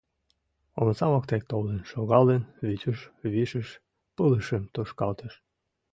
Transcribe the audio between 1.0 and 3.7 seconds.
воктек толын шогалын, Витюш вишыш